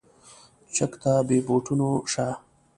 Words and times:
چک 0.75 0.91
ته 1.01 1.11
بې 1.27 1.37
بوټونو 1.47 1.89
شه. 2.11 2.27